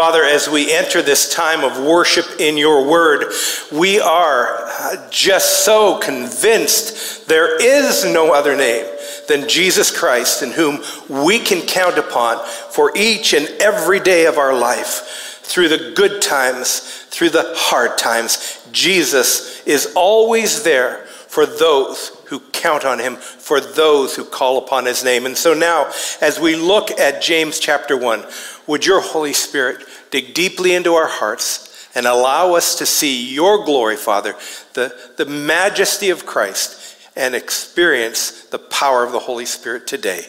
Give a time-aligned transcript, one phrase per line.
[0.00, 3.34] Father, as we enter this time of worship in your word,
[3.70, 8.86] we are uh, just so convinced there is no other name
[9.28, 14.38] than Jesus Christ in whom we can count upon for each and every day of
[14.38, 15.42] our life.
[15.42, 16.80] Through the good times,
[17.10, 23.60] through the hard times, Jesus is always there for those who count on him, for
[23.60, 25.26] those who call upon his name.
[25.26, 25.92] And so now,
[26.22, 28.24] as we look at James chapter 1,
[28.66, 33.64] would your Holy Spirit dig deeply into our hearts and allow us to see your
[33.64, 34.34] glory, Father,
[34.74, 40.24] the, the majesty of Christ, and experience the power of the Holy Spirit today.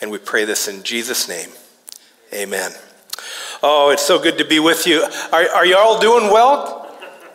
[0.00, 1.50] And we pray this in Jesus' name.
[2.32, 2.72] Amen.
[3.62, 5.04] Oh, it's so good to be with you.
[5.32, 6.84] Are, are you all doing well?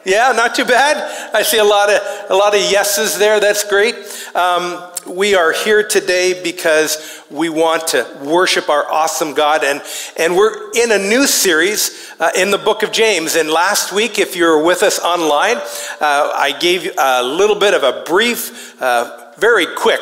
[0.05, 1.33] Yeah, not too bad.
[1.33, 3.39] I see a lot of a lot of yeses there.
[3.39, 3.95] That's great.
[4.33, 9.81] Um, we are here today because we want to worship our awesome God, and
[10.17, 13.35] and we're in a new series uh, in the Book of James.
[13.35, 17.83] And last week, if you're with us online, uh, I gave a little bit of
[17.83, 20.01] a brief, uh, very quick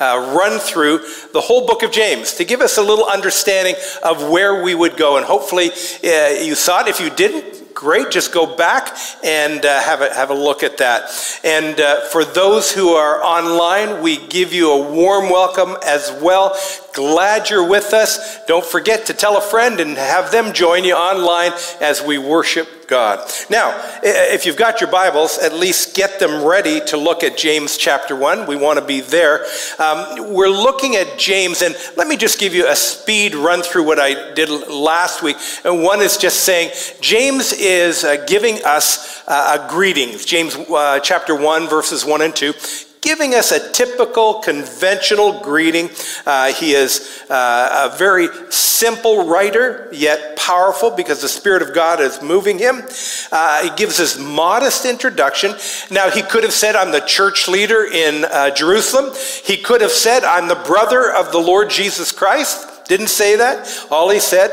[0.00, 0.98] uh, run through
[1.32, 4.96] the whole book of James to give us a little understanding of where we would
[4.96, 5.16] go.
[5.16, 5.70] And hopefully
[6.04, 6.88] uh, you saw it.
[6.88, 8.10] If you didn't, great.
[8.10, 11.10] Just go back and uh, have, a, have a look at that.
[11.44, 16.56] And uh, for those who are online, we give you a warm welcome as well.
[16.92, 18.44] Glad you're with us.
[18.46, 22.86] Don't forget to tell a friend and have them join you online as we worship
[22.88, 23.30] God.
[23.50, 27.76] Now, if you've got your Bibles, at least get them ready to look at James
[27.76, 28.46] chapter 1.
[28.46, 29.44] We want to be there.
[29.78, 33.84] Um, we're looking at James, and let me just give you a speed run through
[33.84, 35.36] what I did last week.
[35.64, 36.70] And one is just saying
[37.02, 40.16] James is uh, giving us uh, a greeting.
[40.18, 42.54] James uh, chapter 1, verses 1 and 2
[43.00, 45.90] giving us a typical conventional greeting.
[46.26, 52.00] Uh, he is uh, a very simple writer, yet powerful because the Spirit of God
[52.00, 52.82] is moving him.
[53.30, 55.54] Uh, he gives us modest introduction.
[55.90, 59.14] Now, he could have said, I'm the church leader in uh, Jerusalem.
[59.44, 62.86] He could have said, I'm the brother of the Lord Jesus Christ.
[62.86, 63.86] Didn't say that.
[63.90, 64.50] All he said,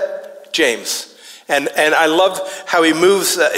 [0.51, 1.15] James.
[1.47, 3.49] And, and I love how he moves uh,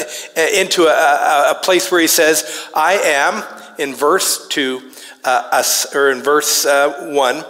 [0.53, 3.43] into a, a place where he says, I am
[3.77, 4.91] in verse 2,
[5.23, 7.45] uh, or in verse uh, 1,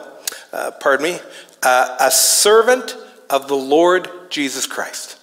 [0.54, 1.20] uh, pardon me,
[1.64, 2.96] uh, a servant
[3.30, 5.20] of the Lord Jesus Christ.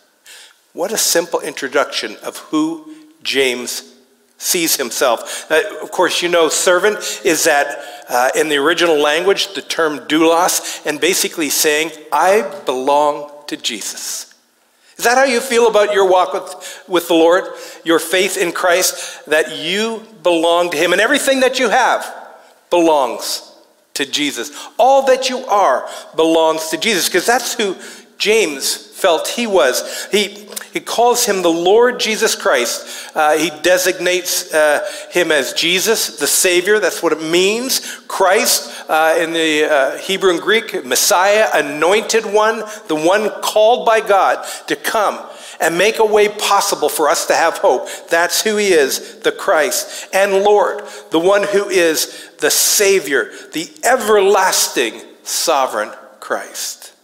[0.72, 2.92] What a simple introduction of who
[3.22, 3.94] James
[4.38, 5.50] sees himself.
[5.50, 10.84] Of course, you know, servant is that uh, in the original language, the term doulos,
[10.84, 14.33] and basically saying, I belong to Jesus.
[14.96, 17.44] Is that how you feel about your walk with, with the Lord?
[17.84, 22.06] Your faith in Christ, that you belong to Him, and everything that you have
[22.70, 23.52] belongs
[23.94, 24.50] to Jesus.
[24.78, 27.76] All that you are belongs to Jesus, because that's who
[28.18, 30.06] James felt he was.
[30.10, 30.43] He,
[30.74, 33.12] he calls him the Lord Jesus Christ.
[33.14, 36.80] Uh, he designates uh, him as Jesus, the Savior.
[36.80, 38.02] That's what it means.
[38.08, 44.00] Christ, uh, in the uh, Hebrew and Greek, Messiah, anointed one, the one called by
[44.00, 45.24] God to come
[45.60, 47.86] and make a way possible for us to have hope.
[48.10, 50.08] That's who he is, the Christ.
[50.12, 56.94] And Lord, the one who is the Savior, the everlasting sovereign Christ.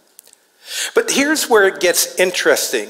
[0.93, 2.89] But here's where it gets interesting.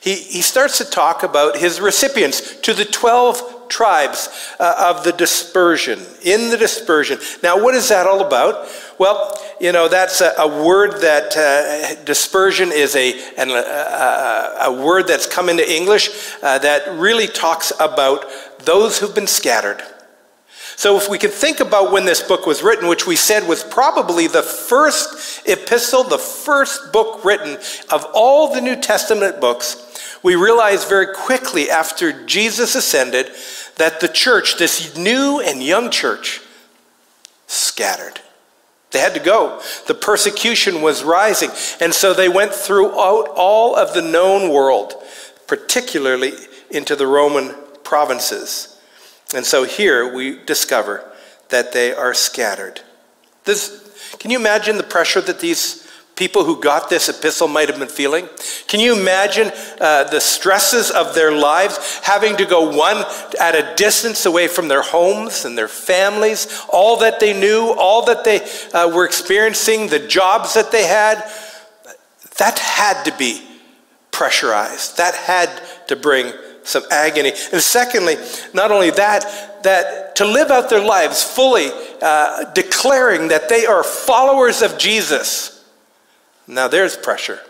[0.00, 5.12] He, he starts to talk about his recipients to the 12 tribes uh, of the
[5.12, 7.18] dispersion, in the dispersion.
[7.42, 8.68] Now, what is that all about?
[8.98, 14.84] Well, you know, that's a, a word that uh, dispersion is a, an, a, a,
[14.84, 16.10] word that's come into English
[16.42, 18.26] uh, that really talks about
[18.60, 19.82] those who've been scattered.
[20.76, 23.64] So, if we can think about when this book was written, which we said was
[23.64, 27.56] probably the first epistle, the first book written
[27.90, 29.85] of all the New Testament books,
[30.26, 33.30] we realize very quickly after Jesus ascended
[33.76, 36.40] that the church, this new and young church,
[37.46, 38.18] scattered.
[38.90, 39.62] They had to go.
[39.86, 41.50] The persecution was rising.
[41.80, 44.94] And so they went throughout all of the known world,
[45.46, 46.32] particularly
[46.72, 47.54] into the Roman
[47.84, 48.80] provinces.
[49.32, 51.08] And so here we discover
[51.50, 52.80] that they are scattered.
[53.44, 55.85] This, can you imagine the pressure that these
[56.16, 58.28] people who got this epistle might have been feeling?
[58.66, 63.04] Can you imagine uh, the stresses of their lives, having to go one
[63.38, 68.06] at a distance away from their homes and their families, all that they knew, all
[68.06, 68.40] that they
[68.72, 71.22] uh, were experiencing, the jobs that they had?
[72.38, 73.46] That had to be
[74.10, 74.96] pressurized.
[74.96, 75.50] That had
[75.88, 76.32] to bring
[76.64, 77.30] some agony.
[77.52, 78.16] And secondly,
[78.52, 81.70] not only that, that to live out their lives fully,
[82.02, 85.55] uh, declaring that they are followers of Jesus.
[86.46, 87.40] Now there's pressure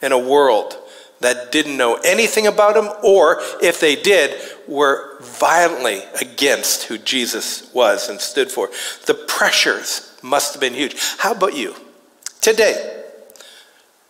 [0.00, 0.76] in a world
[1.20, 7.72] that didn't know anything about him, or if they did, were violently against who Jesus
[7.74, 8.70] was and stood for.
[9.06, 10.96] The pressures must have been huge.
[11.18, 11.74] How about you?
[12.40, 13.04] Today,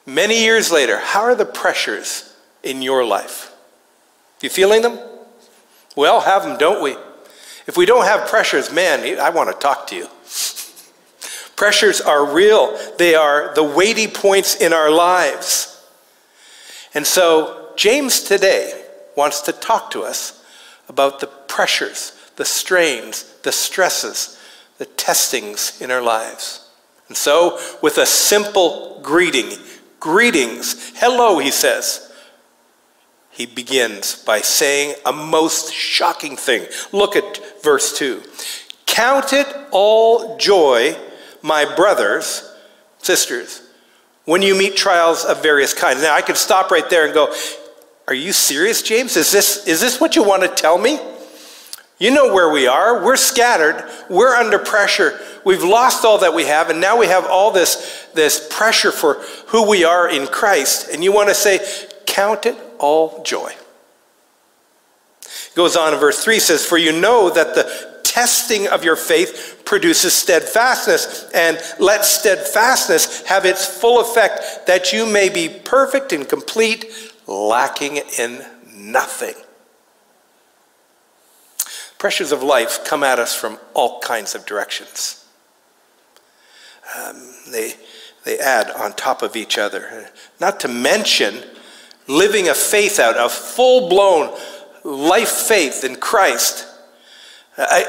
[0.05, 3.55] many years later, how are the pressures in your life?
[4.43, 4.99] You feeling them?
[5.97, 6.97] We all have them, don't we?
[7.67, 10.09] If we don't have pressures, man, I want to talk to you.
[11.59, 15.85] Pressures are real, they are the weighty points in our lives.
[16.95, 18.85] And so, James today
[19.17, 20.45] wants to talk to us
[20.89, 24.41] about the pressures, the strains, the stresses,
[24.79, 26.71] the testings in our lives.
[27.09, 29.51] And so, with a simple greeting,
[29.99, 32.13] greetings, hello, he says,
[33.31, 36.69] he begins by saying a most shocking thing.
[36.93, 38.23] Look at verse 2.
[38.87, 40.97] Count it all joy
[41.43, 42.55] my brothers,
[42.99, 43.63] sisters,
[44.25, 46.03] when you meet trials of various kinds.
[46.03, 47.35] Now, I could stop right there and go,
[48.07, 49.17] Are you serious, James?
[49.17, 50.99] Is this, is this what you want to tell me?
[51.99, 53.05] You know where we are.
[53.05, 53.85] We're scattered.
[54.09, 55.19] We're under pressure.
[55.45, 59.15] We've lost all that we have, and now we have all this, this pressure for
[59.49, 60.89] who we are in Christ.
[60.93, 61.59] And you want to say,
[62.07, 63.53] Count it all joy.
[65.23, 67.88] It Goes on in verse 3 says, For you know that the
[68.19, 75.07] testing of your faith produces steadfastness, and let steadfastness have its full effect, that you
[75.07, 76.87] may be perfect and complete,
[77.29, 78.45] lacking in
[78.75, 79.37] nothing.
[81.99, 85.25] Pressures of life come at us from all kinds of directions.
[86.97, 87.75] Um, they,
[88.25, 90.11] they add on top of each other.
[90.41, 91.45] Not to mention
[92.09, 94.37] living a faith out, a full blown
[94.83, 96.68] life faith in Christ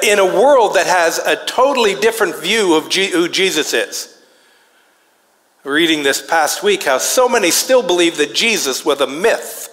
[0.02, 4.18] in a world that has a totally different view of G- who Jesus is.
[5.64, 9.68] Reading this past week, how so many still believe that Jesus was a myth.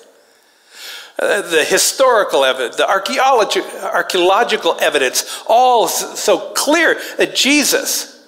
[1.19, 8.22] Uh, the historical evidence, the archaeological evidence, all so clear that Jesus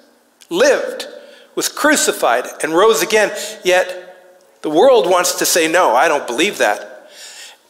[0.49, 1.05] lived,
[1.53, 3.31] was crucified, and rose again,
[3.63, 7.11] yet the world wants to say, no, I don't believe that.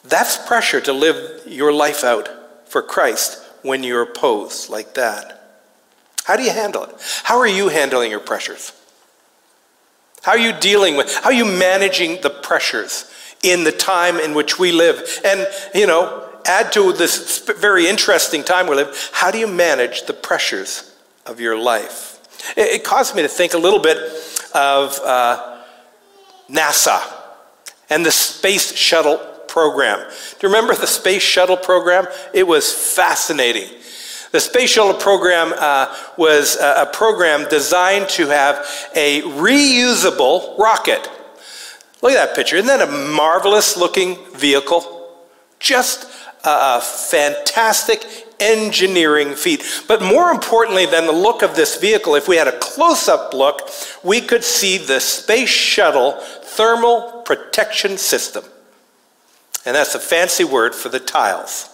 [0.06, 2.30] That's pressure to live your life out
[2.70, 5.36] for Christ when you're opposed like that?
[6.26, 6.96] How do you handle it?
[7.24, 8.72] How are you handling your pressures?
[10.22, 13.10] How are you dealing with, how are you managing the pressures
[13.42, 15.02] in the time in which we live?
[15.24, 20.04] And, you know, add to this very interesting time we live, how do you manage
[20.04, 20.96] the pressures
[21.26, 22.20] of your life?
[22.58, 23.98] It, it caused me to think a little bit
[24.54, 25.62] of uh,
[26.50, 27.02] NASA
[27.90, 29.20] and the Space Shuttle
[29.60, 30.00] program.
[30.00, 32.08] Do you remember the Space Shuttle program?
[32.34, 33.68] It was fascinating.
[34.32, 38.56] The Space Shuttle program uh, was a, program designed to have
[38.96, 41.10] a reusable rocket.
[42.02, 42.56] Look at that picture.
[42.56, 45.18] Isn't that a marvelous looking vehicle?
[45.60, 46.10] Just
[46.46, 48.06] a, fantastic
[48.40, 49.84] engineering feat.
[49.90, 53.34] But more importantly than the look of this vehicle, if we had a close up
[53.34, 53.70] look,
[54.06, 56.14] we could see the Space Shuttle
[56.44, 58.46] thermal protection system.
[59.66, 61.70] And that's a fancy word for the tiles.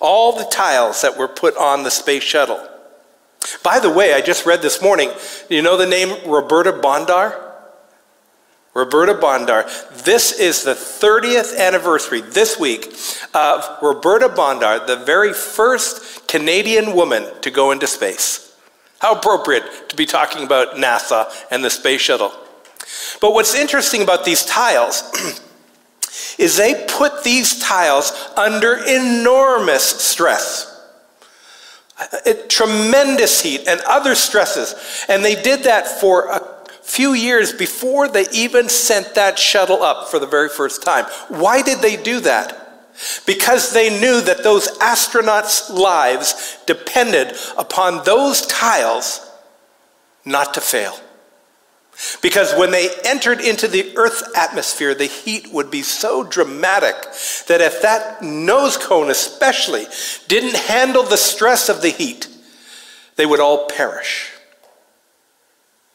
[0.00, 2.66] All the tiles that were put on the space shuttle.
[3.62, 5.10] By the way, I just read this morning,
[5.48, 7.50] you know the name Roberta Bondar?
[8.74, 9.64] Roberta Bondar.
[10.04, 12.94] This is the 30th anniversary this week
[13.34, 18.54] of Roberta Bondar, the very first Canadian woman to go into space.
[19.00, 22.32] How appropriate to be talking about NASA and the space shuttle.
[23.20, 25.02] But what's interesting about these tiles
[26.38, 30.66] is they put these tiles under enormous stress.
[32.48, 35.04] tremendous heat and other stresses.
[35.08, 40.08] And they did that for a few years before they even sent that shuttle up
[40.08, 41.04] for the very first time.
[41.28, 42.56] Why did they do that?
[43.26, 49.30] Because they knew that those astronauts' lives depended upon those tiles
[50.24, 50.98] not to fail.
[52.22, 56.96] Because when they entered into the Earth's atmosphere, the heat would be so dramatic
[57.48, 59.86] that if that nose cone, especially,
[60.26, 62.28] didn't handle the stress of the heat,
[63.16, 64.32] they would all perish.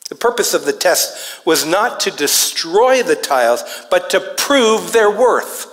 [0.10, 5.10] The purpose of the test was not to destroy the tiles, but to prove their
[5.10, 5.72] worth.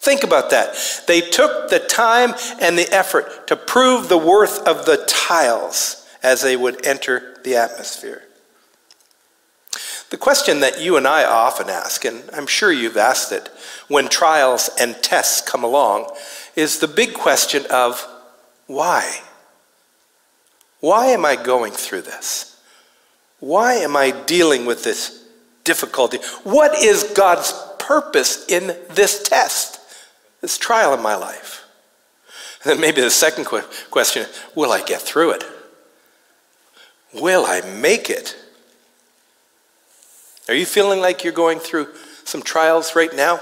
[0.00, 0.76] Think about that.
[1.06, 6.42] They took the time and the effort to prove the worth of the tiles as
[6.42, 8.25] they would enter the atmosphere.
[10.10, 13.48] The question that you and I often ask, and I'm sure you've asked it
[13.88, 16.10] when trials and tests come along,
[16.54, 18.06] is the big question of
[18.66, 19.20] why?
[20.80, 22.60] Why am I going through this?
[23.40, 25.24] Why am I dealing with this
[25.64, 26.18] difficulty?
[26.44, 29.80] What is God's purpose in this test,
[30.40, 31.64] this trial in my life?
[32.62, 33.46] And then maybe the second
[33.90, 35.44] question will I get through it?
[37.12, 38.36] Will I make it?
[40.48, 41.88] Are you feeling like you're going through
[42.24, 43.40] some trials right now?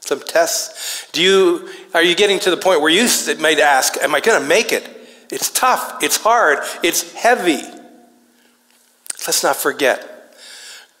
[0.00, 1.08] Some tests?
[1.12, 3.06] Do you are you getting to the point where you
[3.38, 4.88] might ask, am I going to make it?
[5.30, 7.62] It's tough, it's hard, it's heavy.
[9.26, 10.08] Let's not forget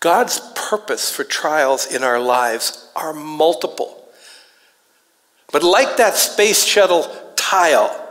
[0.00, 4.02] God's purpose for trials in our lives are multiple.
[5.52, 7.06] But like that space shuttle
[7.36, 8.08] tile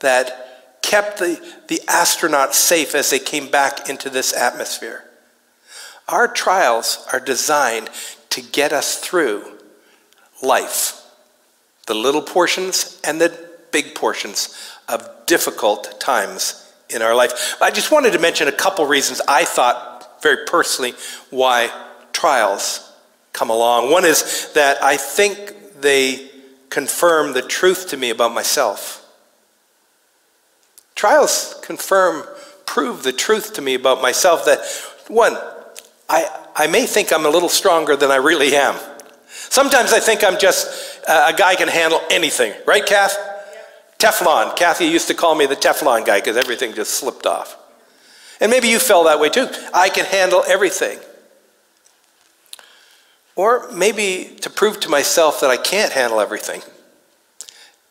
[0.00, 5.04] that kept the, the astronauts safe as they came back into this atmosphere,
[6.08, 7.90] our trials are designed
[8.30, 9.44] to get us through
[10.42, 11.02] life
[11.86, 13.36] the little portions and the
[13.72, 14.56] big portions
[14.88, 17.56] of difficult times in our life.
[17.60, 20.94] I just wanted to mention a couple reasons I thought very personally
[21.30, 21.70] why
[22.12, 22.92] trials
[23.32, 23.90] come along.
[23.90, 26.30] One is that I think they
[26.70, 28.98] confirm the truth to me about myself.
[30.94, 32.24] Trials confirm,
[32.66, 34.60] prove the truth to me about myself that,
[35.08, 35.36] one,
[36.12, 38.76] I, I may think I'm a little stronger than I really am.
[39.26, 43.16] Sometimes I think I'm just uh, a guy can handle anything, right, Kath?
[43.98, 44.54] Teflon.
[44.54, 47.56] Kathy used to call me the Teflon guy because everything just slipped off.
[48.42, 49.48] And maybe you felt that way too.
[49.72, 50.98] I can handle everything.
[53.34, 56.60] Or maybe to prove to myself that I can't handle everything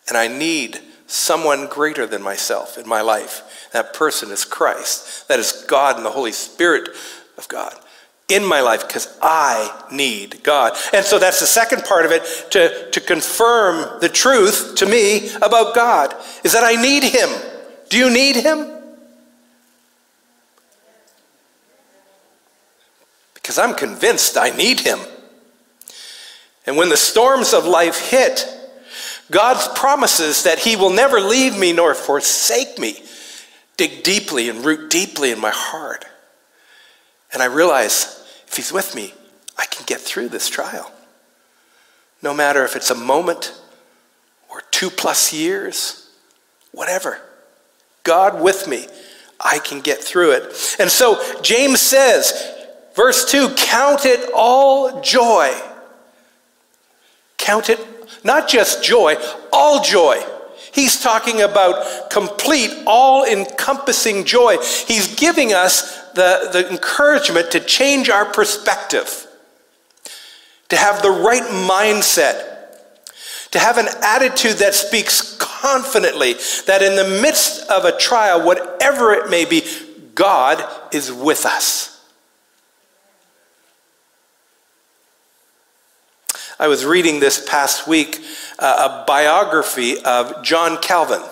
[0.07, 3.69] and I need someone greater than myself in my life.
[3.73, 5.27] That person is Christ.
[5.27, 6.89] That is God and the Holy Spirit
[7.35, 7.73] of God
[8.33, 10.73] in my life because I need God.
[10.93, 15.29] And so that's the second part of it to, to confirm the truth to me
[15.37, 17.29] about God is that I need Him.
[17.89, 18.71] Do you need Him?
[23.33, 24.99] Because I'm convinced I need Him.
[26.65, 28.45] And when the storms of life hit,
[29.31, 33.03] God's promises that He will never leave me nor forsake me
[33.77, 36.05] dig deeply and root deeply in my heart.
[37.33, 38.20] And I realize
[38.51, 39.13] if He's with me,
[39.57, 40.91] I can get through this trial.
[42.21, 43.57] No matter if it's a moment
[44.49, 46.09] or two plus years,
[46.73, 47.21] whatever.
[48.03, 48.87] God with me,
[49.39, 50.43] I can get through it.
[50.79, 52.53] And so James says,
[52.93, 55.49] verse 2 Count it all joy.
[57.37, 57.79] Count it
[58.25, 59.15] not just joy,
[59.53, 60.21] all joy.
[60.73, 64.57] He's talking about complete, all encompassing joy.
[64.87, 69.27] He's giving us the, the encouragement to change our perspective,
[70.69, 72.47] to have the right mindset,
[73.51, 76.33] to have an attitude that speaks confidently
[76.67, 79.63] that in the midst of a trial, whatever it may be,
[80.15, 80.63] God
[80.93, 81.91] is with us.
[86.59, 88.21] I was reading this past week
[88.59, 91.23] uh, a biography of John Calvin.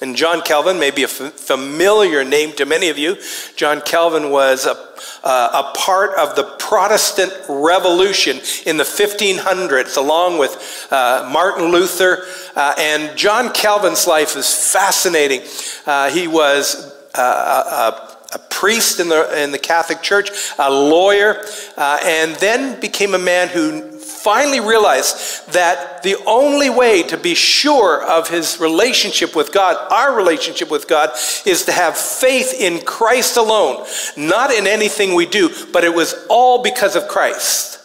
[0.00, 3.16] And John Calvin may be a familiar name to many of you.
[3.56, 4.76] John Calvin was a,
[5.24, 12.24] uh, a part of the Protestant Revolution in the 1500s, along with uh, Martin Luther.
[12.54, 15.42] Uh, and John Calvin's life is fascinating.
[15.84, 17.92] Uh, he was uh,
[18.30, 21.44] a, a, priest in the, in the Catholic Church, a lawyer,
[21.76, 23.87] uh, and then became a man who
[24.22, 30.14] finally realized that the only way to be sure of his relationship with God, our
[30.14, 31.10] relationship with God,
[31.46, 36.26] is to have faith in Christ alone, not in anything we do, but it was
[36.28, 37.80] all because of Christ.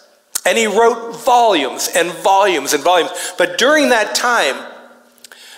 [0.45, 3.11] And he wrote volumes and volumes and volumes.
[3.37, 4.55] But during that time,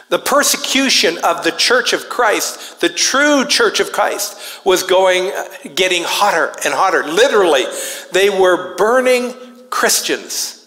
[0.10, 5.32] the persecution of the church of Christ, the true church of Christ, was going,
[5.74, 7.04] getting hotter and hotter.
[7.04, 7.64] Literally,
[8.12, 9.34] they were burning
[9.72, 10.65] Christians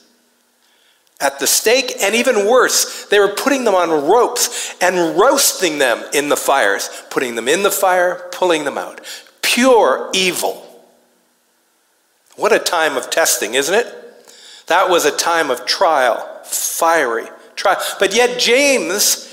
[1.20, 6.04] at the stake, and even worse, they were putting them on ropes and roasting them
[6.14, 9.00] in the fires, putting them in the fire, pulling them out.
[9.42, 10.64] Pure evil.
[12.36, 13.86] What a time of testing, isn't it?
[14.68, 17.82] That was a time of trial, fiery trial.
[17.98, 19.24] But yet, James,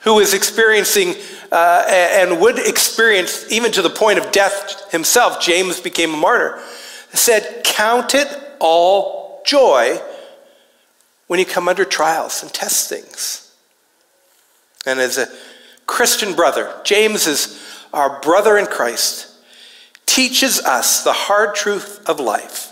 [0.00, 1.16] who was experiencing
[1.52, 6.62] uh, and would experience even to the point of death himself, James became a martyr,
[7.12, 10.00] said, Count it all joy
[11.34, 13.52] when you come under trials and testings.
[14.86, 15.26] And as a
[15.84, 17.60] Christian brother, James is
[17.92, 19.32] our brother in Christ,
[20.06, 22.70] teaches us the hard truth of life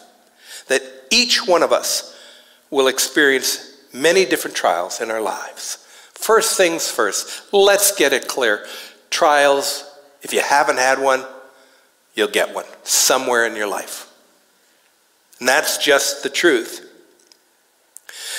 [0.68, 2.16] that each one of us
[2.70, 5.84] will experience many different trials in our lives.
[6.14, 8.64] First things first, let's get it clear.
[9.10, 9.92] Trials,
[10.22, 11.24] if you haven't had one,
[12.14, 14.08] you'll get one somewhere in your life.
[15.40, 16.90] And that's just the truth.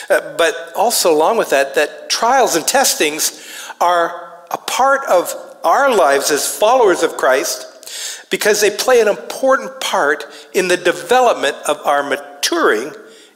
[0.09, 3.47] Uh, but also, along with that, that trials and testings
[3.79, 5.33] are a part of
[5.63, 11.55] our lives as followers of Christ because they play an important part in the development
[11.67, 12.91] of our maturing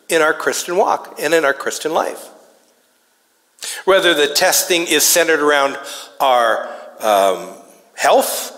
[0.09, 2.29] in our Christian walk and in our Christian life.
[3.85, 5.77] Whether the testing is centered around
[6.19, 6.67] our
[6.99, 7.53] um,
[7.95, 8.53] health,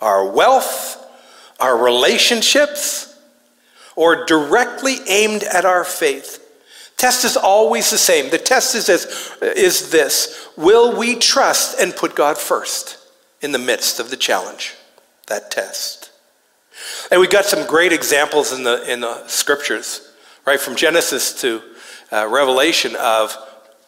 [0.00, 1.04] our wealth,
[1.60, 3.18] our relationships,
[3.96, 6.43] or directly aimed at our faith.
[7.04, 8.30] Test is always the same.
[8.30, 12.96] The test is this, is this Will we trust and put God first
[13.42, 14.74] in the midst of the challenge?
[15.26, 16.10] That test.
[17.10, 20.14] And we've got some great examples in the, in the scriptures,
[20.46, 20.58] right?
[20.58, 21.60] From Genesis to
[22.10, 23.36] uh, Revelation of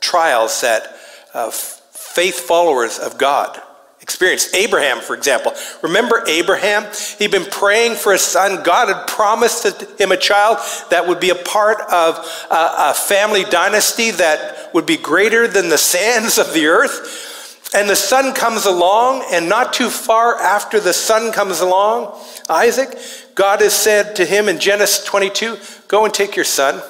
[0.00, 0.98] trials that
[1.32, 3.58] uh, faith followers of God
[4.06, 4.54] experienced.
[4.54, 5.52] Abraham, for example.
[5.82, 6.86] Remember Abraham?
[7.18, 8.62] He'd been praying for a son.
[8.62, 9.66] God had promised
[10.00, 10.58] him a child
[10.90, 12.14] that would be a part of
[12.48, 17.72] a, a family dynasty that would be greater than the sands of the earth.
[17.74, 22.16] And the son comes along, and not too far after the son comes along,
[22.48, 22.96] Isaac,
[23.34, 25.58] God has said to him in Genesis 22
[25.88, 26.80] Go and take your son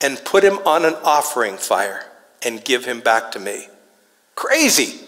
[0.00, 2.06] and put him on an offering fire
[2.44, 3.66] and give him back to me.
[4.36, 5.00] Crazy.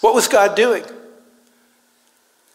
[0.00, 0.84] What was God doing?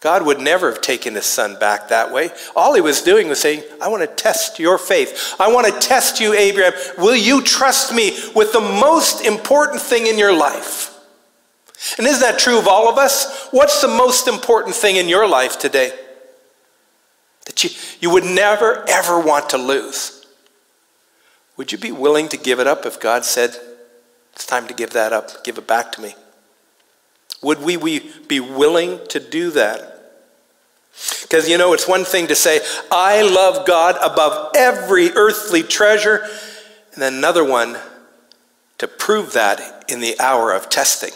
[0.00, 2.30] God would never have taken his son back that way.
[2.54, 5.34] All he was doing was saying, I want to test your faith.
[5.40, 6.74] I want to test you, Abraham.
[6.98, 10.92] Will you trust me with the most important thing in your life?
[11.98, 13.48] And isn't that true of all of us?
[13.50, 15.92] What's the most important thing in your life today
[17.46, 20.26] that you, you would never, ever want to lose?
[21.56, 23.56] Would you be willing to give it up if God said,
[24.34, 26.14] It's time to give that up, give it back to me?
[27.42, 29.96] Would we, we be willing to do that?
[31.22, 36.22] Because, you know, it's one thing to say, I love God above every earthly treasure,
[36.94, 37.76] and then another one
[38.78, 41.12] to prove that in the hour of testing.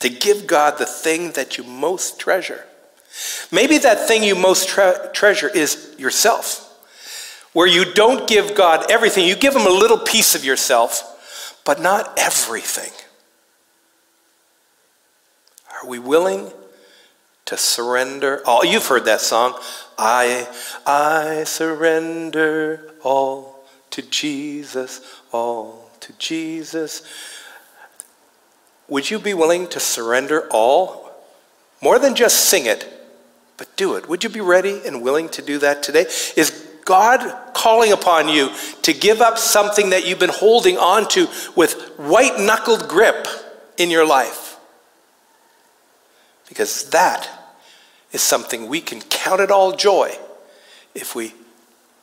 [0.00, 2.64] To give God the thing that you most treasure.
[3.50, 6.62] Maybe that thing you most tre- treasure is yourself,
[7.52, 11.15] where you don't give God everything, you give Him a little piece of yourself
[11.66, 12.92] but not everything.
[15.70, 16.52] Are we willing
[17.44, 18.64] to surrender all?
[18.64, 19.58] You've heard that song.
[19.98, 20.48] I,
[20.86, 25.00] I surrender all to Jesus,
[25.32, 27.02] all to Jesus.
[28.88, 31.10] Would you be willing to surrender all?
[31.82, 32.88] More than just sing it,
[33.56, 34.08] but do it.
[34.08, 36.06] Would you be ready and willing to do that today?
[36.36, 38.50] Is God calling upon you
[38.82, 43.26] to give up something that you've been holding on to with white knuckled grip
[43.76, 44.56] in your life.
[46.48, 47.28] Because that
[48.12, 50.16] is something we can count it all joy
[50.94, 51.34] if we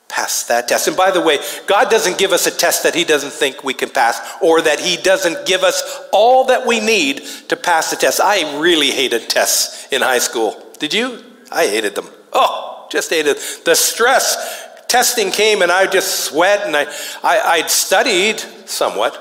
[0.10, 0.88] pass that test.
[0.88, 3.74] And by the way, God doesn't give us a test that He doesn't think we
[3.74, 7.96] can pass or that He doesn't give us all that we need to pass the
[7.96, 8.20] test.
[8.20, 10.62] I really hated tests in high school.
[10.78, 11.24] Did you?
[11.52, 12.10] I hated them.
[12.34, 16.86] Oh, just hated the stress testing came and I just sweat and I,
[17.24, 19.16] I, would studied somewhat.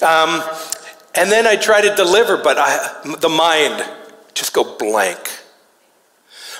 [0.00, 0.40] Um,
[1.16, 3.84] and then I try to deliver, but I, the mind
[4.32, 5.18] just go blank.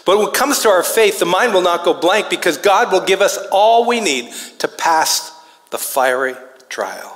[0.04, 2.90] But when it comes to our faith, the mind will not go blank because God
[2.90, 5.40] will give us all we need to pass
[5.70, 6.34] the fiery
[6.68, 7.14] trial.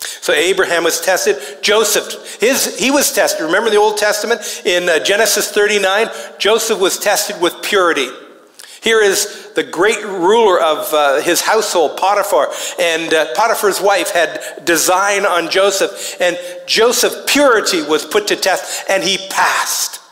[0.00, 1.36] So Abraham was tested.
[1.62, 3.44] Joseph, his, he was tested.
[3.44, 6.08] Remember the Old Testament in uh, Genesis 39?
[6.38, 8.08] Joseph was tested with purity.
[8.84, 14.62] Here is the great ruler of uh, his household, Potiphar, and uh, Potiphar's wife had
[14.66, 20.02] design on Joseph, and Joseph's purity was put to test, and he passed.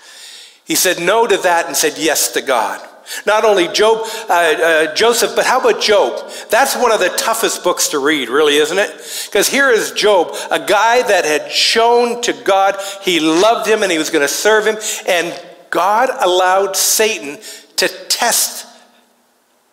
[0.65, 2.81] He said no to that and said yes to God.
[3.27, 6.31] Not only Job, uh, uh, Joseph, but how about Job?
[6.49, 8.91] That's one of the toughest books to read, really, isn't it?
[9.27, 13.93] Because here is Job, a guy that had shown to God he loved him and
[13.93, 17.39] he was going to serve him, and God allowed Satan
[17.77, 18.67] to test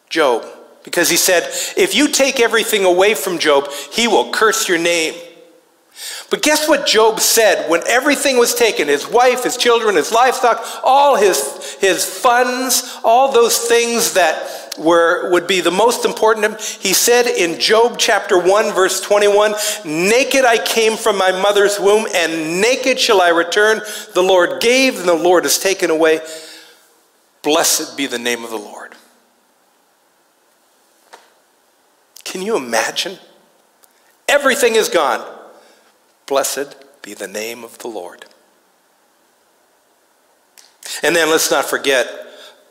[0.10, 0.46] Job
[0.84, 1.44] because he said,
[1.78, 5.14] If you take everything away from Job, he will curse your name.
[6.30, 10.64] But guess what Job said when everything was taken his wife, his children, his livestock,
[10.84, 16.52] all his, his funds, all those things that were, would be the most important to
[16.52, 16.58] him?
[16.80, 22.08] He said in Job chapter 1, verse 21 Naked I came from my mother's womb,
[22.14, 23.82] and naked shall I return.
[24.14, 26.22] The Lord gave, and the Lord has taken away.
[27.50, 28.94] Blessed be the name of the Lord.
[32.24, 33.18] Can you imagine?
[34.28, 35.28] Everything is gone.
[36.28, 38.24] Blessed be the name of the Lord.
[41.02, 42.08] And then let's not forget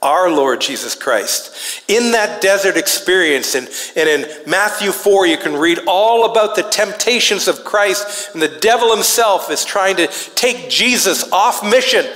[0.00, 1.82] our Lord Jesus Christ.
[1.88, 6.62] In that desert experience, and, and in Matthew 4, you can read all about the
[6.62, 12.06] temptations of Christ, and the devil himself is trying to take Jesus off mission.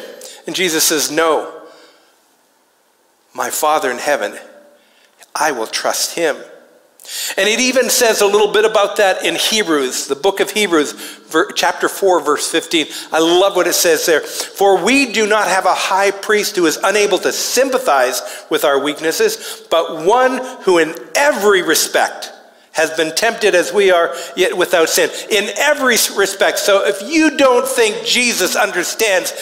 [0.46, 1.61] And Jesus says, No,
[3.34, 4.38] my Father in heaven,
[5.34, 6.36] I will trust him.
[7.36, 11.20] And it even says a little bit about that in Hebrews, the book of Hebrews,
[11.56, 12.86] chapter 4, verse 15.
[13.10, 14.20] I love what it says there.
[14.20, 18.78] For we do not have a high priest who is unable to sympathize with our
[18.78, 22.30] weaknesses, but one who in every respect
[22.70, 25.10] has been tempted as we are, yet without sin.
[25.28, 26.58] In every respect.
[26.58, 29.32] So if you don't think Jesus understands,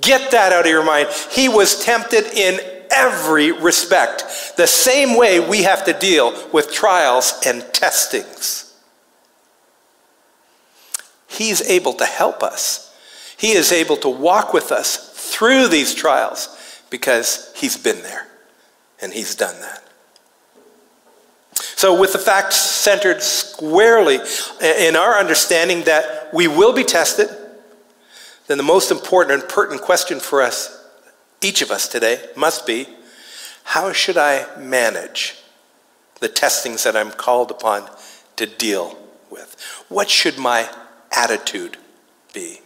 [0.00, 1.08] get that out of your mind.
[1.30, 2.58] He was tempted in
[2.90, 4.24] every respect,
[4.56, 8.74] the same way we have to deal with trials and testings.
[11.28, 12.94] He's able to help us.
[13.36, 18.28] He is able to walk with us through these trials because He's been there
[19.02, 19.82] and He's done that.
[21.76, 24.18] So, with the facts centered squarely
[24.62, 27.28] in our understanding that we will be tested,
[28.46, 30.83] then the most important and pertinent question for us
[31.44, 32.88] each of us today must be
[33.64, 35.36] how should I manage
[36.20, 37.88] the testings that I'm called upon
[38.36, 38.98] to deal
[39.30, 39.56] with?
[39.88, 40.70] What should my
[41.12, 41.76] attitude
[42.32, 42.60] be?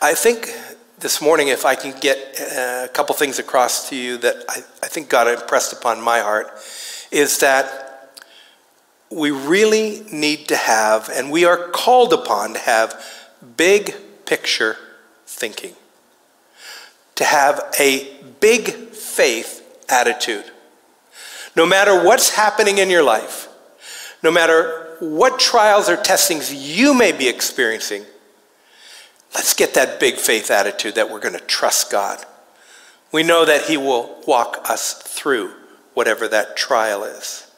[0.00, 0.54] I think
[0.98, 4.58] this morning, if I can get uh, a couple things across to you that I,
[4.82, 6.50] I think God impressed upon my heart,
[7.10, 8.20] is that
[9.10, 13.02] we really need to have, and we are called upon to have,
[13.56, 14.76] big picture
[15.26, 15.74] thinking
[17.16, 18.08] to have a
[18.40, 20.44] big faith attitude.
[21.56, 23.48] No matter what's happening in your life,
[24.22, 28.04] no matter what trials or testings you may be experiencing,
[29.34, 32.24] let's get that big faith attitude that we're going to trust God.
[33.12, 35.52] We know that He will walk us through
[35.94, 37.50] whatever that trial is.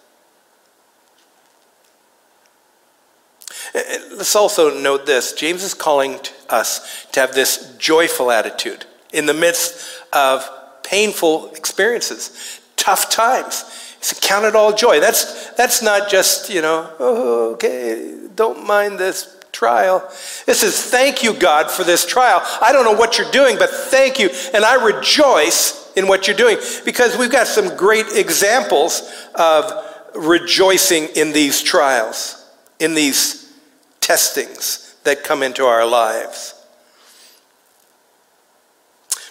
[3.74, 8.86] Eh, eh, let's also note this James is calling us to have this joyful attitude
[9.12, 10.48] in the midst of
[10.82, 13.64] painful experiences, tough times.
[13.98, 15.00] It's count it all joy.
[15.00, 20.00] That's, that's not just, you know, oh, okay, don't mind this trial.
[20.46, 22.40] This is thank you, God, for this trial.
[22.62, 24.30] I don't know what you're doing, but thank you.
[24.54, 29.72] And I rejoice in what you're doing because we've got some great examples of
[30.14, 32.46] rejoicing in these trials,
[32.78, 33.52] in these
[34.00, 36.57] testings that come into our lives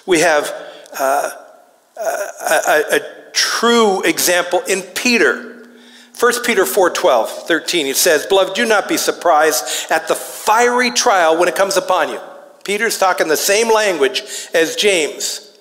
[0.07, 0.51] we have
[0.97, 1.29] uh,
[1.97, 2.99] a, a,
[3.33, 5.67] true example in Peter.
[6.19, 10.89] 1 Peter 4 12, 13, it says, Beloved, do not be surprised at the fiery
[10.89, 12.19] trial when it comes upon you.
[12.63, 14.23] Peter's talking the same language
[14.55, 15.55] as James.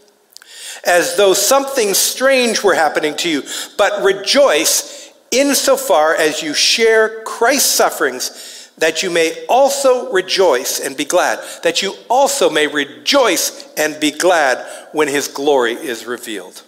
[0.87, 3.43] As though something strange were happening to you,
[3.77, 11.05] but rejoice insofar as you share Christ's sufferings that you may also rejoice and be
[11.05, 16.62] glad, that you also may rejoice and be glad when his glory is revealed.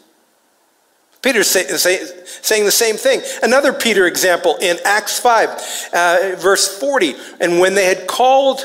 [1.20, 2.06] Peter's say, say,
[2.42, 3.20] saying the same thing.
[3.42, 7.14] Another Peter example in Acts 5, uh, verse 40.
[7.40, 8.60] And when they had called,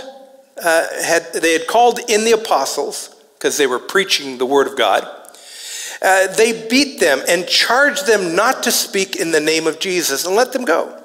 [0.64, 4.78] uh, had, they had called in the apostles, because they were preaching the word of
[4.78, 5.06] God,
[6.02, 10.26] uh, they beat them and charged them not to speak in the name of Jesus
[10.26, 11.03] and let them go.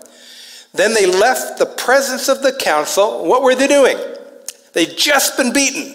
[0.74, 3.26] Then they left the presence of the council.
[3.26, 3.96] What were they doing?
[4.74, 5.94] They'd just been beaten.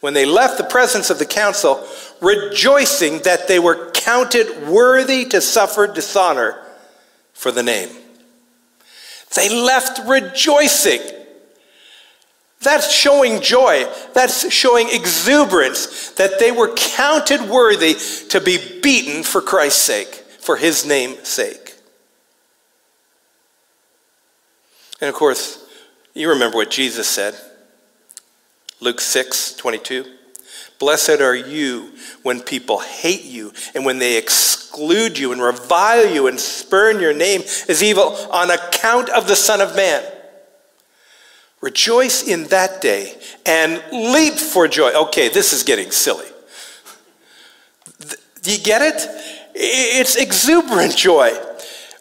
[0.00, 1.86] When they left the presence of the council,
[2.20, 6.60] rejoicing that they were counted worthy to suffer dishonor
[7.34, 7.90] for the name.
[9.36, 11.00] They left rejoicing.
[12.60, 13.86] That's showing joy.
[14.12, 17.94] That's showing exuberance that they were counted worthy
[18.30, 21.61] to be beaten for Christ's sake, for his name's sake.
[25.02, 25.68] And of course,
[26.14, 27.34] you remember what Jesus said.
[28.80, 30.06] Luke 6 22.
[30.78, 36.28] Blessed are you when people hate you and when they exclude you and revile you
[36.28, 40.04] and spurn your name as evil on account of the Son of Man.
[41.60, 44.92] Rejoice in that day and leap for joy.
[44.92, 46.26] Okay, this is getting silly.
[48.42, 49.04] Do you get it?
[49.54, 51.32] It's exuberant joy.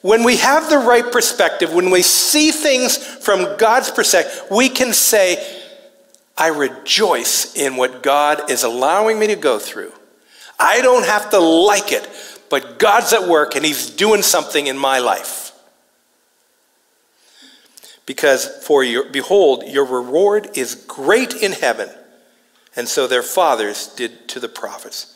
[0.02, 4.94] When we have the right perspective, when we see things from God's perspective, we can
[4.94, 5.60] say,
[6.36, 9.94] I rejoice in what God is allowing me to go through.
[10.60, 12.08] I don't have to like it,
[12.50, 15.52] but God's at work and He's doing something in my life.
[18.08, 21.90] Because for your behold, your reward is great in heaven,
[22.76, 25.16] and so their fathers did to the prophets.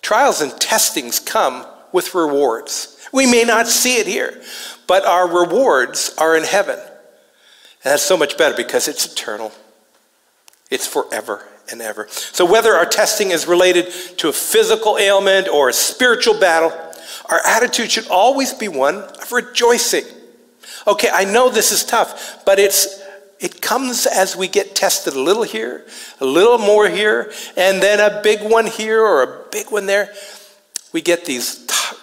[0.00, 2.98] Trials and testings come with rewards.
[3.12, 4.42] We may not see it here,
[4.86, 6.78] but our rewards are in heaven.
[6.78, 9.52] And that's so much better because it's eternal,
[10.70, 12.06] it's forever and ever.
[12.08, 16.72] So, whether our testing is related to a physical ailment or a spiritual battle,
[17.26, 20.04] our attitude should always be one of rejoicing.
[20.86, 23.02] Okay, I know this is tough, but it's
[23.40, 25.84] it comes as we get tested a little here,
[26.20, 30.12] a little more here, and then a big one here or a big one there.
[30.92, 31.61] We get these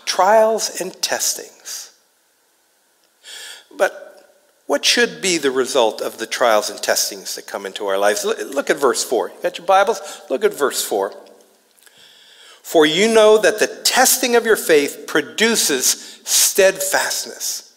[0.09, 1.93] trials and testings.
[3.77, 7.97] But what should be the result of the trials and testings that come into our
[7.99, 8.25] lives?
[8.25, 9.29] Look at verse 4.
[9.29, 10.21] You got your Bibles?
[10.31, 11.13] Look at verse 4.
[12.63, 17.75] For you know that the testing of your faith produces steadfastness.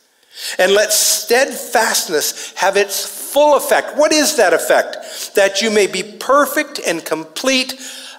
[0.59, 3.99] And let steadfastness have its full effect.
[3.99, 5.35] What is that effect?
[5.35, 7.75] That you may be perfect and complete,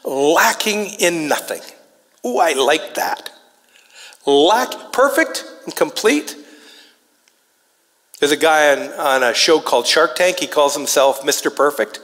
[0.05, 1.61] lacking in nothing.
[2.25, 3.31] Ooh, I like that.
[4.25, 6.35] Lack, perfect and complete,
[8.23, 10.39] there's a guy on, on a show called Shark Tank.
[10.39, 11.53] He calls himself Mr.
[11.53, 11.99] Perfect.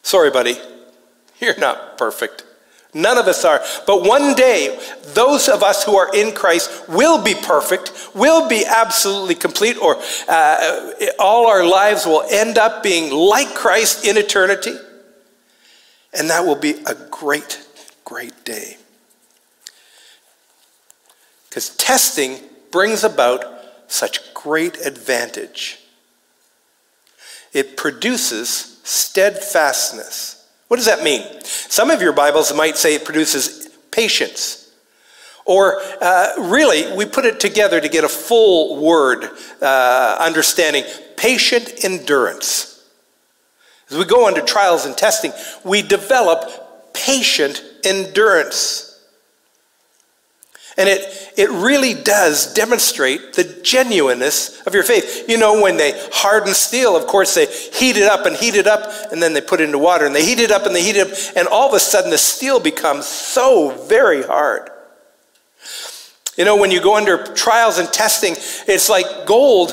[0.00, 0.56] Sorry, buddy.
[1.38, 2.44] You're not perfect.
[2.94, 3.60] None of us are.
[3.86, 8.64] But one day, those of us who are in Christ will be perfect, will be
[8.64, 9.96] absolutely complete, or
[10.30, 14.74] uh, all our lives will end up being like Christ in eternity.
[16.18, 17.62] And that will be a great,
[18.06, 18.78] great day.
[21.54, 22.40] Because testing
[22.72, 23.44] brings about
[23.86, 25.78] such great advantage.
[27.52, 30.48] It produces steadfastness.
[30.66, 31.22] What does that mean?
[31.44, 34.72] Some of your Bibles might say it produces patience.
[35.44, 39.30] Or uh, really, we put it together to get a full word
[39.62, 40.82] uh, understanding
[41.16, 42.84] patient endurance.
[43.90, 45.30] As we go under trials and testing,
[45.62, 48.93] we develop patient endurance.
[50.76, 55.28] And it, it really does demonstrate the genuineness of your faith.
[55.28, 58.66] You know, when they harden steel, of course, they heat it up and heat it
[58.66, 60.82] up, and then they put it into water, and they heat it up and they
[60.82, 64.68] heat it up, and all of a sudden the steel becomes so very hard.
[66.36, 68.34] You know, when you go under trials and testing,
[68.66, 69.72] it's like gold.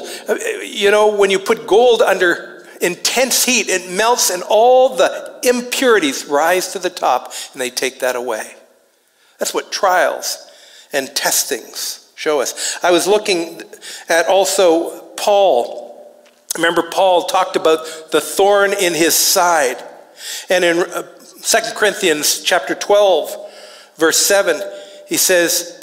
[0.63, 6.27] You know, when you put gold under intense heat, it melts and all the impurities
[6.27, 8.53] rise to the top, and they take that away.
[9.39, 10.47] That's what trials
[10.93, 12.77] and testings show us.
[12.83, 13.61] I was looking
[14.07, 15.89] at also Paul.
[16.55, 19.83] Remember, Paul talked about the thorn in his side.
[20.49, 21.01] And in uh,
[21.41, 23.35] 2 Corinthians chapter 12,
[23.95, 24.61] verse 7,
[25.07, 25.81] he says,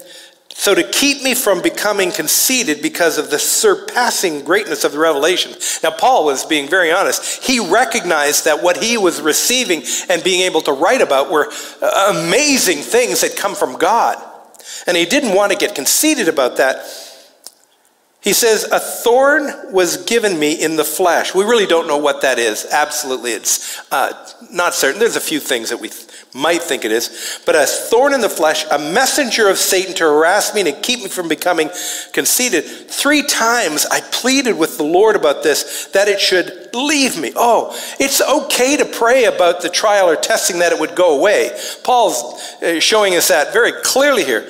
[0.51, 5.53] so, to keep me from becoming conceited because of the surpassing greatness of the revelation.
[5.85, 7.45] Now, Paul was being very honest.
[7.45, 11.49] He recognized that what he was receiving and being able to write about were
[11.81, 14.21] uh, amazing things that come from God.
[14.87, 16.87] And he didn't want to get conceited about that.
[18.21, 21.35] He says, A thorn was given me in the flesh.
[21.35, 22.67] We really don't know what that is.
[22.71, 24.99] Absolutely, it's uh, not certain.
[24.99, 26.07] There's a few things that we th-
[26.39, 27.41] might think it is.
[27.45, 30.81] But a thorn in the flesh, a messenger of Satan to harass me and to
[30.81, 31.69] keep me from becoming
[32.13, 32.65] conceited.
[32.65, 37.33] Three times I pleaded with the Lord about this, that it should leave me.
[37.35, 41.51] Oh, it's okay to pray about the trial or testing that it would go away.
[41.83, 44.49] Paul's uh, showing us that very clearly here.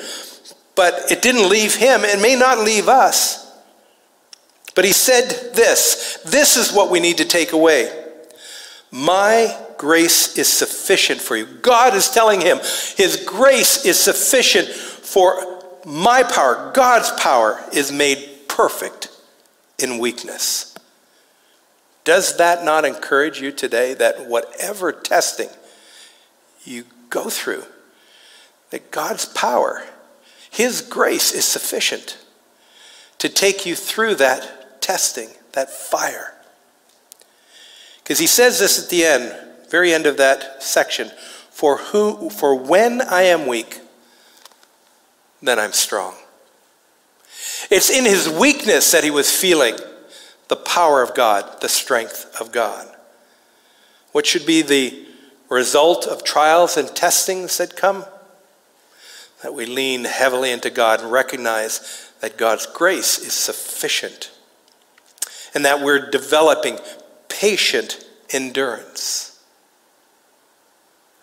[0.75, 3.47] But it didn't leave him, it may not leave us.
[4.75, 7.91] But he said this this is what we need to take away.
[8.93, 11.47] My grace is sufficient for you.
[11.47, 12.59] God is telling him
[12.97, 16.71] his grace is sufficient for my power.
[16.75, 19.09] God's power is made perfect
[19.79, 20.75] in weakness.
[22.05, 25.49] Does that not encourage you today that whatever testing
[26.65, 27.65] you go through,
[28.71, 29.85] that God's power,
[30.51, 32.19] His grace is sufficient
[33.19, 36.35] to take you through that testing, that fire.
[38.03, 39.35] Because he says this at the end,
[39.71, 41.11] very end of that section,
[41.51, 43.81] for who for when I am weak,
[45.43, 46.15] then I'm strong.
[47.71, 49.77] It's in his weakness that he was feeling
[50.49, 52.89] the power of God, the strength of God.
[54.13, 55.07] What should be the
[55.49, 58.05] result of trials and testings that come?
[59.43, 64.31] That we lean heavily into God and recognize that God's grace is sufficient
[65.55, 66.79] and that we're developing
[67.29, 69.38] patient endurance.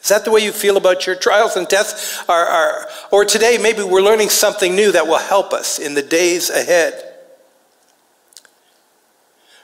[0.05, 2.23] Is that the way you feel about your trials and tests?
[2.29, 6.03] Are, are, or today, maybe we're learning something new that will help us in the
[6.03, 6.93] days ahead.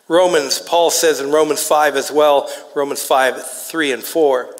[0.07, 4.55] Romans, Paul says in Romans 5 as well, Romans 5, 3 and 4.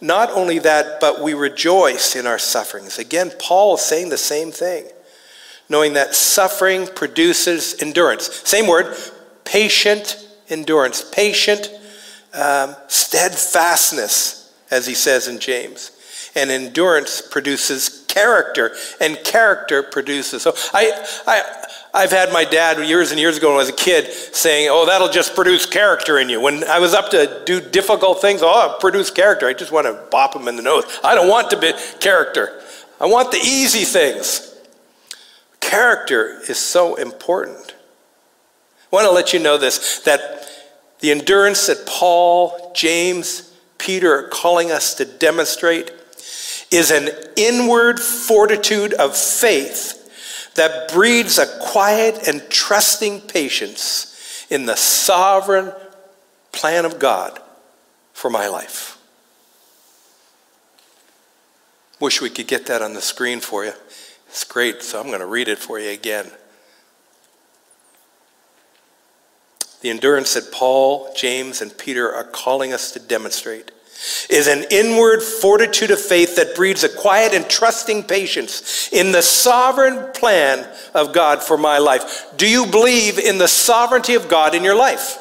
[0.00, 2.98] Not only that, but we rejoice in our sufferings.
[2.98, 4.86] Again, Paul is saying the same thing,
[5.68, 8.40] knowing that suffering produces endurance.
[8.48, 8.96] Same word,
[9.44, 11.68] patient endurance, patient
[12.32, 15.92] um, steadfastness, as he says in James.
[16.34, 20.42] And endurance produces character, and character produces.
[20.42, 23.72] So I, I, I've had my dad years and years ago when I was a
[23.72, 26.40] kid saying, Oh, that'll just produce character in you.
[26.40, 29.46] When I was up to do difficult things, oh, produce character.
[29.46, 30.84] I just want to bop him in the nose.
[31.02, 32.60] I don't want to be character.
[33.00, 34.54] I want the easy things.
[35.60, 37.74] Character is so important.
[38.92, 40.48] I want to let you know this that
[41.00, 43.45] the endurance that Paul, James,
[43.86, 45.92] Peter calling us to demonstrate
[46.72, 54.74] is an inward fortitude of faith that breeds a quiet and trusting patience in the
[54.74, 55.72] sovereign
[56.50, 57.40] plan of God
[58.12, 58.98] for my life.
[62.00, 63.72] Wish we could get that on the screen for you.
[64.26, 66.28] It's great, so I'm going to read it for you again.
[69.80, 73.70] The endurance that Paul, James, and Peter are calling us to demonstrate
[74.28, 79.22] is an inward fortitude of faith that breeds a quiet and trusting patience in the
[79.22, 82.32] sovereign plan of God for my life.
[82.36, 85.18] Do you believe in the sovereignty of God in your life?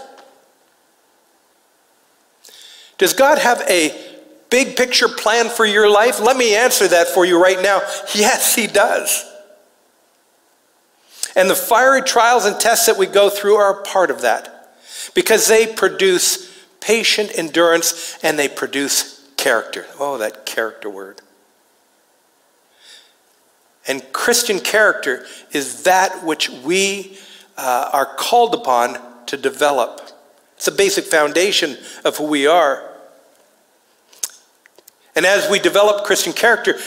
[2.98, 4.14] Does God have a
[4.50, 6.20] big picture plan for your life?
[6.20, 7.82] Let me answer that for you right now.
[8.16, 9.26] Yes, He does.
[11.36, 14.74] And the fiery trials and tests that we go through are a part of that
[15.14, 16.55] because they produce
[16.86, 19.88] patient endurance, and they produce character.
[20.00, 21.20] Oh, that character word.
[23.88, 27.18] And Christian character is that which we
[27.58, 30.12] uh, are called upon to develop.
[30.58, 32.84] It's a basic foundation of who we are.
[35.16, 36.78] And as we develop Christian character,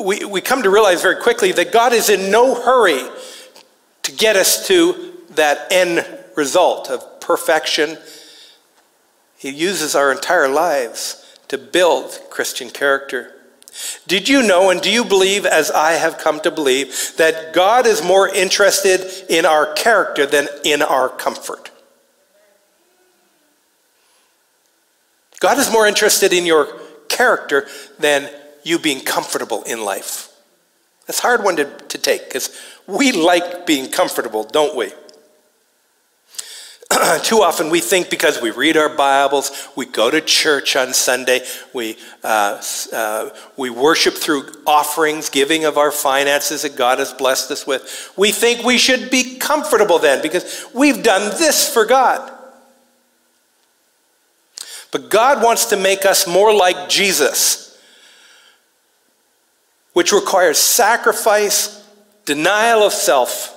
[0.00, 3.02] we, we come to realize very quickly that God is in no hurry
[4.04, 7.98] to get us to that end result of perfection
[9.38, 13.32] he uses our entire lives to build Christian character.
[14.08, 17.86] Did you know and do you believe, as I have come to believe, that God
[17.86, 21.70] is more interested in our character than in our comfort?
[25.38, 26.76] God is more interested in your
[27.08, 27.68] character
[28.00, 28.28] than
[28.64, 30.32] you being comfortable in life.
[31.06, 32.50] That's a hard one to, to take because
[32.88, 34.92] we like being comfortable, don't we?
[37.22, 41.40] too often we think because we read our Bibles, we go to church on Sunday,
[41.74, 47.50] we, uh, uh, we worship through offerings, giving of our finances that God has blessed
[47.50, 48.12] us with.
[48.16, 52.32] We think we should be comfortable then because we've done this for God.
[54.90, 57.78] But God wants to make us more like Jesus,
[59.92, 61.86] which requires sacrifice,
[62.24, 63.54] denial of self,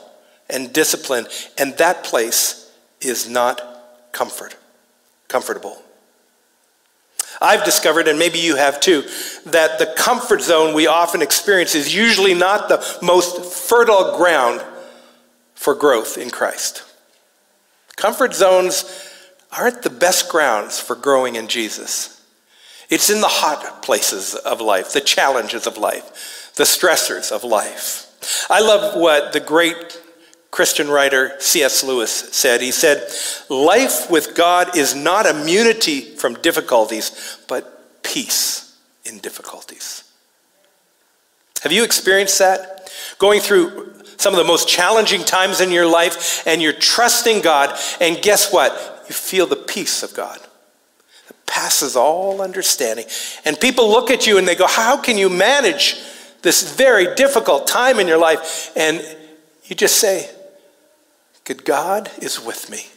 [0.50, 1.28] and discipline.
[1.58, 2.62] And that place
[3.02, 3.62] is not
[4.12, 4.58] comfort,
[5.28, 5.82] comfortable.
[7.42, 9.02] I've discovered, and maybe you have too,
[9.48, 14.64] that the comfort zone we often experience is usually not the most fertile ground
[15.56, 16.84] for growth in Christ.
[17.96, 19.10] Comfort zones
[19.52, 22.26] aren't the best grounds for growing in Jesus.
[22.90, 28.08] It's in the hot places of life, the challenges of life, the stressors of life.
[28.50, 30.01] I love what the great
[30.52, 31.84] Christian writer C.S.
[31.84, 32.62] Lewis said.
[32.62, 33.10] He said,
[33.50, 40.04] Life with God is not immunity from difficulties, but peace in difficulties.
[41.64, 42.92] Have you experienced that?
[43.18, 47.78] Going through some of the most challenging times in your life, and you're trusting God,
[48.02, 49.06] and guess what?
[49.08, 50.38] You feel the peace of God
[51.28, 53.06] that passes all understanding.
[53.46, 56.02] And people look at you and they go, How can you manage
[56.42, 58.72] this very difficult time in your life?
[58.76, 59.02] And
[59.64, 60.30] you just say,
[61.46, 62.88] Good God is with me.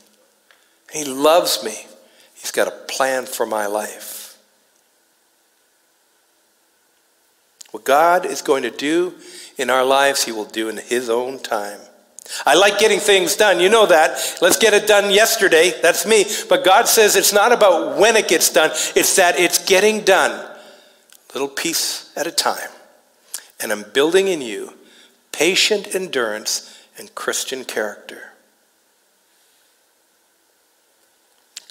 [0.92, 1.86] He loves me.
[2.34, 4.38] He's got a plan for my life.
[7.70, 9.14] What God is going to do
[9.56, 11.80] in our lives, He will do in His own time.
[12.46, 13.60] I like getting things done.
[13.60, 14.38] You know that.
[14.40, 15.72] Let's get it done yesterday.
[15.82, 16.24] That's me.
[16.48, 20.48] But God says it's not about when it gets done, it's that it's getting done,
[21.32, 22.70] little piece at a time.
[23.60, 24.74] And I'm building in you
[25.32, 28.33] patient endurance and Christian character.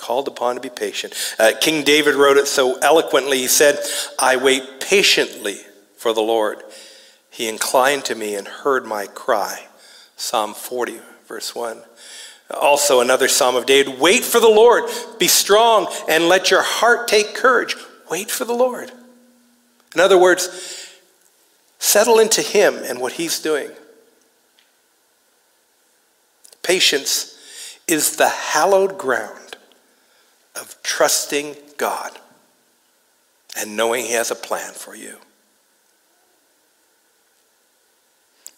[0.04, 1.14] Called upon to be patient.
[1.40, 3.38] Uh, King David wrote it so eloquently.
[3.38, 3.80] He said,
[4.20, 5.60] I wait patiently
[5.96, 6.62] for the Lord.
[7.30, 9.68] He inclined to me and heard my cry.
[10.18, 11.82] Psalm 40, verse 1.
[12.52, 14.84] Also, another Psalm of David wait for the Lord,
[15.20, 17.78] be strong, and let your heart take courage.
[18.12, 18.92] Wait for the Lord.
[19.96, 20.92] In other words,
[21.80, 23.72] settle into Him and what He's doing.
[26.62, 27.40] Patience
[27.88, 29.43] is the hallowed ground
[30.56, 32.20] of trusting God
[33.58, 35.18] and knowing He has a plan for you.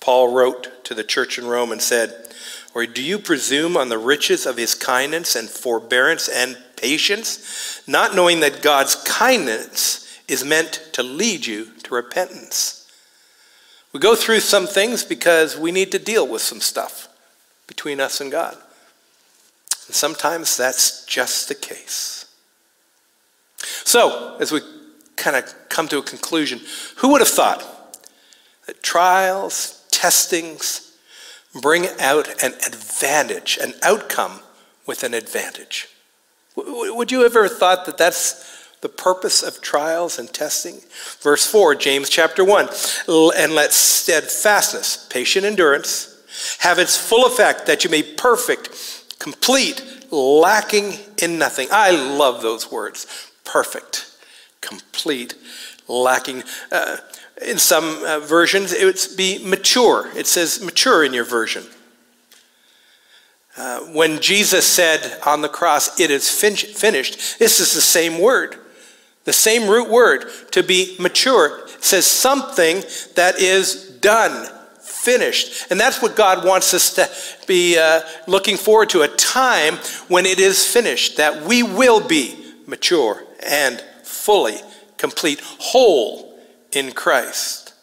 [0.05, 2.31] Paul wrote to the church in Rome and said,
[2.75, 8.13] Or do you presume on the riches of his kindness and forbearance and patience, not
[8.13, 12.87] knowing that God's kindness is meant to lead you to repentance?
[13.93, 17.07] We go through some things because we need to deal with some stuff
[17.65, 18.55] between us and God.
[19.87, 22.25] And sometimes that's just the case.
[23.83, 24.61] So, as we
[25.15, 26.59] kind of come to a conclusion,
[26.97, 27.63] who would have thought
[28.67, 30.85] that trials, testings
[31.61, 34.41] bring out an advantage, an outcome
[34.85, 35.87] with an advantage.
[36.55, 40.79] Would you ever have thought that that's the purpose of trials and testing?
[41.21, 42.69] Verse 4, James chapter 1,
[43.37, 46.11] and let steadfastness, patient endurance,
[46.59, 51.67] have its full effect that you may perfect, complete, lacking in nothing.
[51.71, 53.31] I love those words.
[53.43, 54.11] Perfect,
[54.61, 55.35] complete,
[55.87, 56.43] lacking.
[56.71, 56.97] Uh,
[57.45, 60.09] in some uh, versions, it would be mature.
[60.15, 61.63] It says mature in your version.
[63.57, 68.19] Uh, when Jesus said on the cross, it is fin- finished, this is the same
[68.19, 68.57] word.
[69.23, 72.83] The same root word, to be mature, it says something
[73.15, 74.47] that is done,
[75.05, 75.71] finished.
[75.71, 77.09] And that's what God wants us to
[77.47, 79.75] be uh, looking forward to a time
[80.07, 82.35] when it is finished, that we will be
[82.65, 84.57] mature and fully
[84.97, 86.37] complete, whole
[86.71, 87.73] in Christ.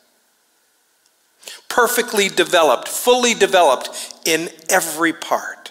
[1.69, 3.91] Perfectly developed, fully developed
[4.27, 5.63] in every part.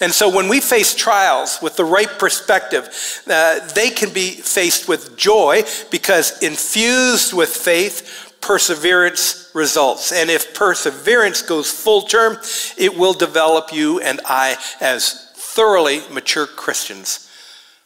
[0.00, 4.88] And so when we face trials with the right perspective, uh, they can be faced
[4.88, 10.12] with joy because infused with faith, perseverance results.
[10.12, 12.36] And if perseverance goes full term,
[12.76, 17.30] it will develop you and I as thoroughly mature Christians,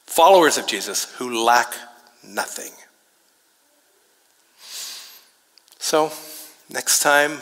[0.04, 1.74] followers of Jesus who lack
[2.24, 2.72] nothing.
[5.78, 6.11] So,
[6.68, 7.38] next time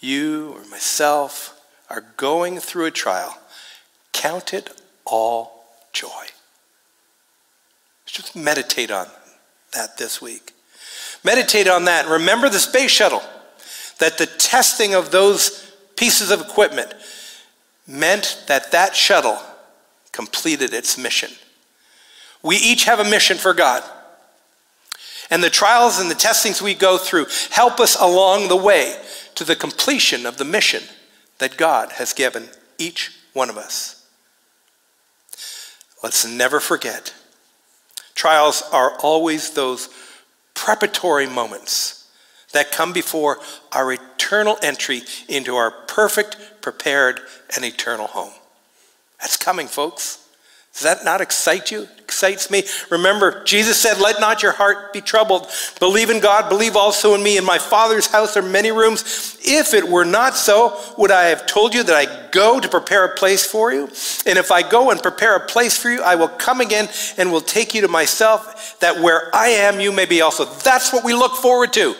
[0.00, 3.36] you or myself are going through a trial,
[4.12, 4.70] count it
[5.04, 6.28] all joy.
[8.06, 9.08] Just meditate on
[9.74, 10.54] that this week.
[11.24, 12.08] Meditate on that.
[12.08, 13.22] Remember the space shuttle,
[13.98, 16.92] that the testing of those pieces of equipment
[17.86, 19.38] meant that that shuttle
[20.12, 21.30] completed its mission.
[22.42, 23.82] We each have a mission for God.
[25.30, 29.00] And the trials and the testings we go through help us along the way
[29.34, 30.82] to the completion of the mission
[31.38, 32.48] that God has given
[32.78, 34.06] each one of us.
[36.02, 37.12] Let's never forget
[38.18, 39.88] trials are always those
[40.58, 42.10] preparatory moments
[42.52, 43.38] that come before
[43.72, 47.20] our eternal entry into our perfect, prepared,
[47.54, 48.32] and eternal home.
[49.20, 50.27] That's coming, folks.
[50.78, 51.82] Does that not excite you?
[51.82, 52.62] It excites me.
[52.88, 55.48] Remember, Jesus said, Let not your heart be troubled.
[55.80, 57.36] Believe in God, believe also in me.
[57.36, 59.36] In my Father's house are many rooms.
[59.42, 63.06] If it were not so, would I have told you that I go to prepare
[63.06, 63.88] a place for you?
[64.24, 67.32] And if I go and prepare a place for you, I will come again and
[67.32, 70.44] will take you to myself, that where I am, you may be also.
[70.44, 71.96] That's what we look forward to.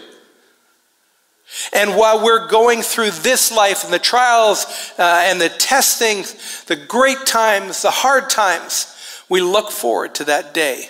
[1.79, 4.67] And while we're going through this life and the trials
[4.99, 6.23] uh, and the testing,
[6.67, 10.89] the great times, the hard times, we look forward to that day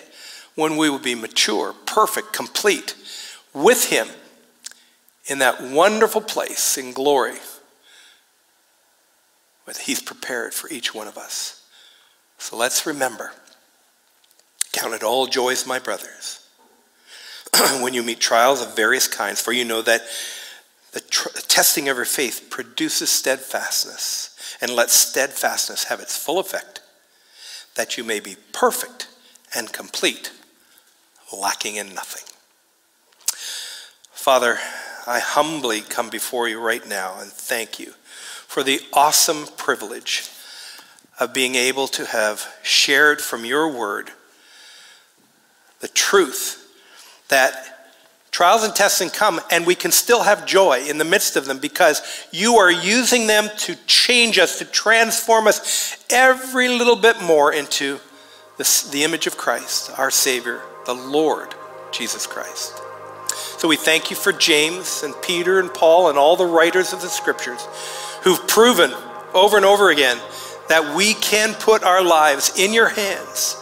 [0.55, 2.95] when we will be mature, perfect, complete
[3.53, 4.09] with Him
[5.27, 7.37] in that wonderful place in glory
[9.67, 11.69] that He's prepared for each one of us.
[12.39, 13.33] So let's remember
[14.73, 16.49] count it all joys, my brothers,
[17.83, 20.03] when you meet trials of various kinds, for you know that
[20.99, 26.81] the, tr- testing of your faith produces steadfastness, and let steadfastness have its full effect,
[27.77, 29.07] that you may be perfect
[29.55, 30.33] and complete,
[31.33, 32.25] lacking in nothing.
[34.11, 34.59] Father,
[35.07, 37.93] I humbly come before you right now and thank you
[38.49, 40.29] for the awesome privilege
[41.21, 44.11] of being able to have shared from your word
[45.79, 46.69] the truth
[47.29, 47.78] that
[48.39, 51.47] Trials and tests testing come, and we can still have joy in the midst of
[51.47, 57.21] them because you are using them to change us, to transform us every little bit
[57.21, 57.99] more into
[58.57, 61.53] the, the image of Christ, our Savior, the Lord
[61.91, 62.81] Jesus Christ.
[63.59, 67.01] So we thank you for James and Peter and Paul and all the writers of
[67.01, 67.67] the scriptures
[68.23, 68.93] who've proven
[69.35, 70.17] over and over again
[70.69, 73.57] that we can put our lives in your hands.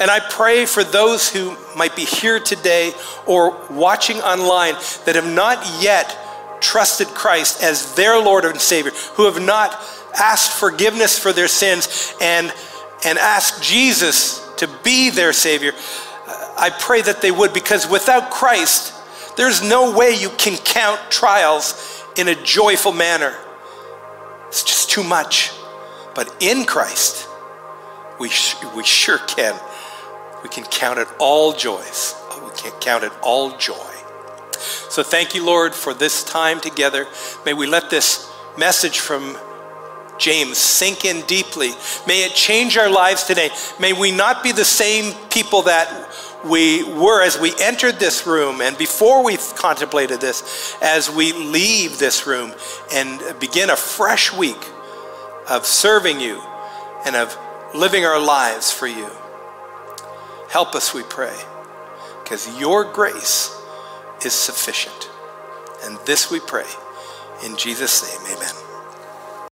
[0.00, 2.92] And I pray for those who might be here today
[3.26, 4.74] or watching online
[5.04, 6.16] that have not yet
[6.60, 9.72] trusted Christ as their Lord and Savior, who have not
[10.18, 12.52] asked forgiveness for their sins and,
[13.04, 15.72] and asked Jesus to be their Savior.
[16.56, 18.94] I pray that they would, because without Christ,
[19.36, 23.34] there's no way you can count trials in a joyful manner.
[24.48, 25.50] It's just too much.
[26.14, 27.28] But in Christ,
[28.20, 29.58] we, sh- we sure can.
[30.44, 32.14] We can count it all joys.
[32.30, 33.90] Oh, we can count it all joy.
[34.90, 37.08] So thank you, Lord, for this time together.
[37.46, 39.36] May we let this message from
[40.18, 41.70] James sink in deeply.
[42.06, 43.50] May it change our lives today.
[43.80, 46.14] May we not be the same people that
[46.44, 51.98] we were as we entered this room and before we contemplated this, as we leave
[51.98, 52.52] this room
[52.92, 54.62] and begin a fresh week
[55.48, 56.38] of serving you
[57.06, 57.36] and of
[57.74, 59.10] living our lives for you.
[60.54, 61.36] Help us, we pray,
[62.22, 63.60] because your grace
[64.24, 65.10] is sufficient.
[65.82, 66.68] And this we pray
[67.44, 68.63] in Jesus' name, amen.